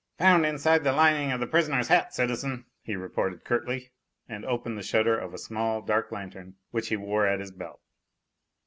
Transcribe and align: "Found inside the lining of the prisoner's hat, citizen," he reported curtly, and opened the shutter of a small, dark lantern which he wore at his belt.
"Found 0.17 0.47
inside 0.47 0.83
the 0.83 0.93
lining 0.93 1.31
of 1.31 1.39
the 1.39 1.45
prisoner's 1.45 1.89
hat, 1.89 2.11
citizen," 2.11 2.65
he 2.81 2.95
reported 2.95 3.43
curtly, 3.45 3.91
and 4.27 4.43
opened 4.43 4.79
the 4.79 4.81
shutter 4.81 5.15
of 5.15 5.31
a 5.31 5.37
small, 5.37 5.83
dark 5.83 6.11
lantern 6.11 6.55
which 6.71 6.87
he 6.87 6.97
wore 6.97 7.27
at 7.27 7.39
his 7.39 7.51
belt. 7.51 7.79